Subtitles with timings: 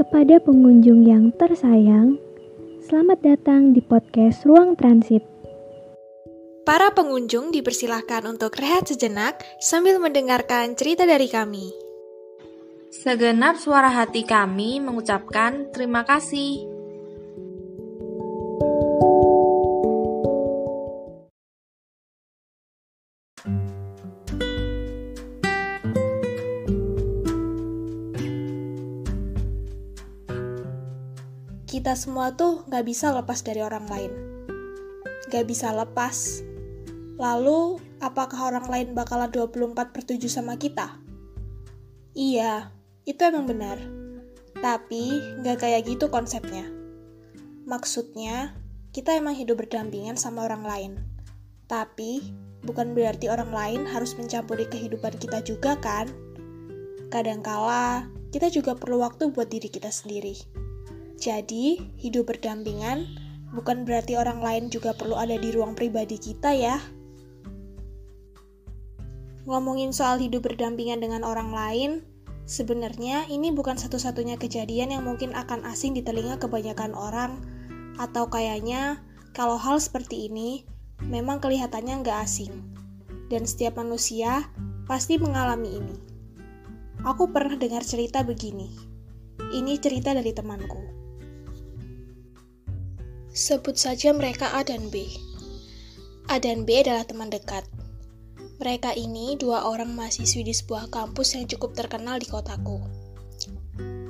[0.00, 2.16] Kepada pengunjung yang tersayang,
[2.88, 5.20] selamat datang di podcast Ruang Transit.
[6.64, 11.68] Para pengunjung dipersilahkan untuk rehat sejenak sambil mendengarkan cerita dari kami.
[12.88, 16.64] Segenap suara hati kami mengucapkan terima kasih.
[31.70, 34.10] Kita semua tuh gak bisa lepas dari orang lain.
[35.30, 36.42] Gak bisa lepas.
[37.14, 40.98] Lalu, apakah orang lain bakalan 24 per 7 sama kita?
[42.18, 42.74] Iya,
[43.06, 43.78] itu emang benar.
[44.58, 46.66] Tapi, gak kayak gitu konsepnya.
[47.70, 48.58] Maksudnya,
[48.90, 50.92] kita emang hidup berdampingan sama orang lain.
[51.70, 52.34] Tapi,
[52.66, 56.10] bukan berarti orang lain harus mencampuri kehidupan kita juga kan?
[57.14, 60.66] Kadangkala, kita juga perlu waktu buat diri kita sendiri.
[61.20, 63.04] Jadi, hidup berdampingan
[63.52, 66.80] bukan berarti orang lain juga perlu ada di ruang pribadi kita ya.
[69.44, 71.90] Ngomongin soal hidup berdampingan dengan orang lain,
[72.48, 77.44] sebenarnya ini bukan satu-satunya kejadian yang mungkin akan asing di telinga kebanyakan orang,
[78.00, 79.04] atau kayaknya
[79.36, 80.64] kalau hal seperti ini
[81.04, 82.52] memang kelihatannya nggak asing.
[83.30, 84.50] Dan setiap manusia
[84.90, 85.96] pasti mengalami ini.
[87.06, 88.72] Aku pernah dengar cerita begini.
[89.54, 90.89] Ini cerita dari temanku.
[93.40, 95.08] Sebut saja mereka A dan B.
[96.28, 97.64] A dan B adalah teman dekat.
[98.60, 102.84] Mereka ini dua orang mahasiswi di sebuah kampus yang cukup terkenal di kotaku.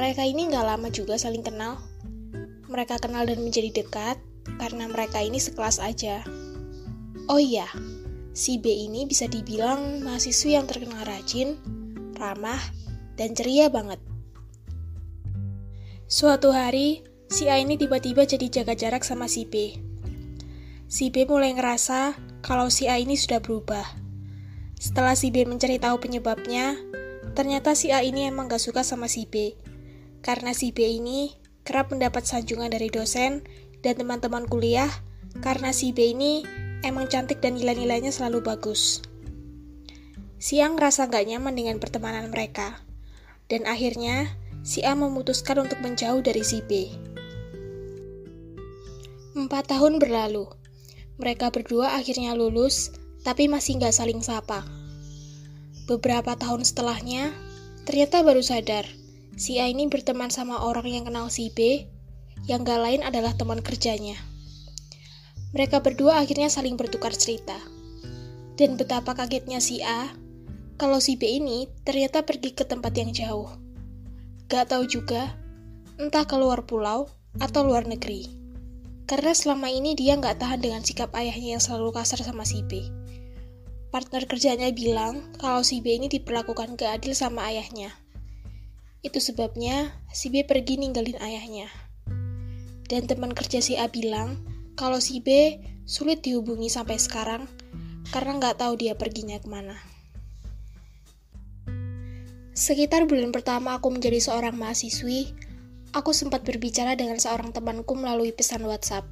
[0.00, 1.76] Mereka ini nggak lama juga saling kenal.
[2.72, 4.16] Mereka kenal dan menjadi dekat
[4.56, 6.24] karena mereka ini sekelas aja.
[7.28, 7.68] Oh iya,
[8.32, 11.60] si B ini bisa dibilang mahasiswi yang terkenal rajin,
[12.16, 12.64] ramah,
[13.20, 14.00] dan ceria banget.
[16.08, 19.76] Suatu hari, si A ini tiba-tiba jadi jaga jarak sama si B.
[20.88, 23.84] Si B mulai ngerasa kalau si A ini sudah berubah.
[24.80, 26.80] Setelah si B mencari tahu penyebabnya,
[27.36, 29.52] ternyata si A ini emang gak suka sama si B.
[30.24, 31.36] Karena si B ini
[31.68, 33.44] kerap mendapat sanjungan dari dosen
[33.84, 34.88] dan teman-teman kuliah
[35.44, 36.48] karena si B ini
[36.80, 39.04] emang cantik dan nilai-nilainya selalu bagus.
[40.40, 42.80] Si A ngerasa gak nyaman dengan pertemanan mereka.
[43.48, 46.92] Dan akhirnya, si A memutuskan untuk menjauh dari si B.
[49.38, 50.50] Empat tahun berlalu.
[51.22, 52.90] Mereka berdua akhirnya lulus,
[53.22, 54.66] tapi masih nggak saling sapa.
[55.86, 57.30] Beberapa tahun setelahnya,
[57.86, 58.82] ternyata baru sadar,
[59.38, 61.86] si A ini berteman sama orang yang kenal si B,
[62.50, 64.18] yang gak lain adalah teman kerjanya.
[65.54, 67.62] Mereka berdua akhirnya saling bertukar cerita.
[68.58, 70.10] Dan betapa kagetnya si A,
[70.82, 73.54] kalau si B ini ternyata pergi ke tempat yang jauh.
[74.50, 75.30] Gak tahu juga,
[75.94, 77.06] entah keluar pulau
[77.38, 78.47] atau luar negeri.
[79.08, 82.92] Karena selama ini dia nggak tahan dengan sikap ayahnya yang selalu kasar sama si B.
[83.88, 87.88] Partner kerjanya bilang kalau si B ini diperlakukan gak adil sama ayahnya.
[89.00, 91.72] Itu sebabnya si B pergi ninggalin ayahnya.
[92.84, 94.44] Dan teman kerja si A bilang
[94.76, 95.56] kalau si B
[95.88, 97.48] sulit dihubungi sampai sekarang
[98.12, 99.80] karena nggak tahu dia perginya ke mana.
[102.52, 105.32] Sekitar bulan pertama aku menjadi seorang mahasiswi,
[105.98, 109.02] aku sempat berbicara dengan seorang temanku melalui pesan WhatsApp.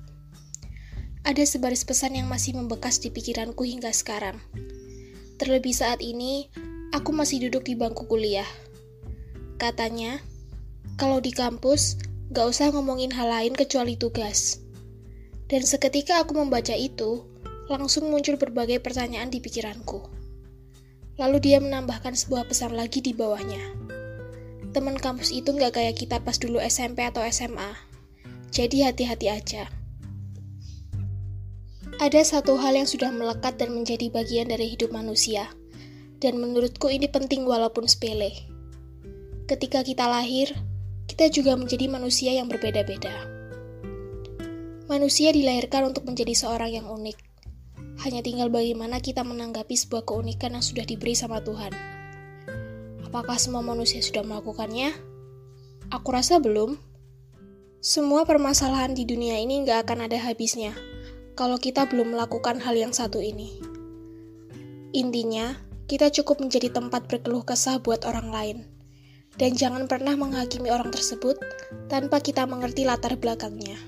[1.26, 4.38] Ada sebaris pesan yang masih membekas di pikiranku hingga sekarang.
[5.42, 6.46] Terlebih saat ini,
[6.94, 8.46] aku masih duduk di bangku kuliah.
[9.58, 10.22] Katanya,
[10.94, 11.98] kalau di kampus,
[12.30, 14.62] gak usah ngomongin hal lain kecuali tugas.
[15.50, 17.26] Dan seketika aku membaca itu,
[17.66, 20.06] langsung muncul berbagai pertanyaan di pikiranku.
[21.18, 23.85] Lalu dia menambahkan sebuah pesan lagi di bawahnya
[24.76, 27.72] teman kampus itu nggak kayak kita pas dulu SMP atau SMA.
[28.52, 29.72] Jadi hati-hati aja.
[31.96, 35.48] Ada satu hal yang sudah melekat dan menjadi bagian dari hidup manusia.
[36.20, 38.36] Dan menurutku ini penting walaupun sepele.
[39.48, 40.52] Ketika kita lahir,
[41.08, 43.16] kita juga menjadi manusia yang berbeda-beda.
[44.92, 47.16] Manusia dilahirkan untuk menjadi seorang yang unik.
[48.04, 51.95] Hanya tinggal bagaimana kita menanggapi sebuah keunikan yang sudah diberi sama Tuhan.
[53.06, 54.90] Apakah semua manusia sudah melakukannya?
[55.94, 56.74] Aku rasa belum.
[57.78, 60.74] Semua permasalahan di dunia ini nggak akan ada habisnya
[61.38, 63.62] kalau kita belum melakukan hal yang satu ini.
[64.90, 65.54] Intinya,
[65.86, 68.58] kita cukup menjadi tempat berkeluh kesah buat orang lain.
[69.38, 71.38] Dan jangan pernah menghakimi orang tersebut
[71.86, 73.78] tanpa kita mengerti latar belakangnya.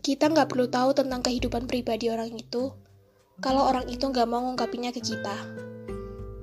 [0.00, 2.72] Kita nggak perlu tahu tentang kehidupan pribadi orang itu,
[3.44, 5.61] kalau orang itu nggak mau ngungkapinya ke kita.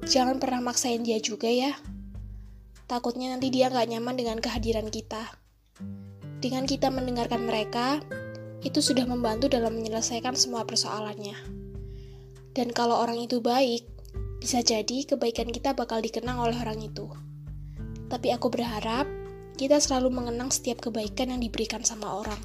[0.10, 1.78] Jangan pernah maksain dia juga ya.
[2.90, 5.38] Takutnya nanti dia nggak nyaman dengan kehadiran kita.
[6.42, 8.02] Dengan kita mendengarkan mereka,
[8.66, 11.38] itu sudah membantu dalam menyelesaikan semua persoalannya.
[12.58, 13.86] Dan kalau orang itu baik,
[14.42, 17.06] bisa jadi kebaikan kita bakal dikenang oleh orang itu.
[18.10, 19.06] Tapi aku berharap
[19.62, 22.42] kita selalu mengenang setiap kebaikan yang diberikan sama orang.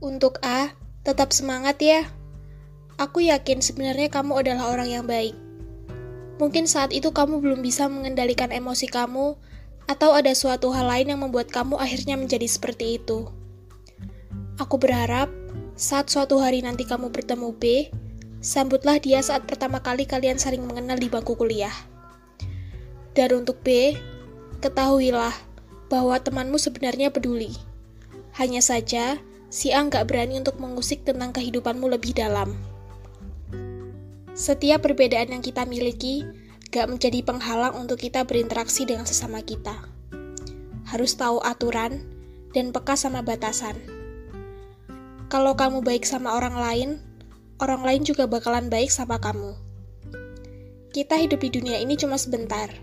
[0.00, 0.72] Untuk A,
[1.04, 2.08] tetap semangat ya.
[2.96, 5.43] Aku yakin sebenarnya kamu adalah orang yang baik.
[6.36, 9.38] Mungkin saat itu kamu belum bisa mengendalikan emosi kamu,
[9.84, 13.28] atau ada suatu hal lain yang membuat kamu akhirnya menjadi seperti itu.
[14.56, 15.28] Aku berharap
[15.74, 17.90] saat suatu hari nanti kamu bertemu B,
[18.38, 21.74] sambutlah dia saat pertama kali kalian saling mengenal di bangku kuliah.
[23.14, 23.94] Dan untuk B,
[24.58, 25.34] ketahuilah
[25.86, 27.54] bahwa temanmu sebenarnya peduli.
[28.34, 32.73] Hanya saja, si A nggak berani untuk mengusik tentang kehidupanmu lebih dalam.
[34.34, 36.26] Setiap perbedaan yang kita miliki
[36.74, 39.78] gak menjadi penghalang untuk kita berinteraksi dengan sesama kita.
[40.90, 42.02] Harus tahu aturan
[42.50, 43.78] dan peka sama batasan.
[45.30, 46.90] Kalau kamu baik sama orang lain,
[47.62, 49.54] orang lain juga bakalan baik sama kamu.
[50.90, 52.74] Kita hidup di dunia ini cuma sebentar.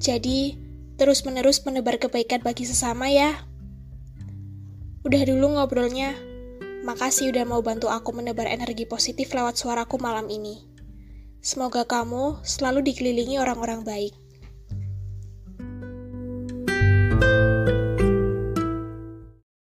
[0.00, 0.56] Jadi,
[0.96, 3.44] terus-menerus menebar kebaikan bagi sesama ya.
[5.04, 6.31] Udah dulu ngobrolnya.
[6.82, 10.66] Makasih udah mau bantu aku menebar energi positif lewat suaraku malam ini.
[11.38, 14.14] Semoga kamu selalu dikelilingi orang-orang baik.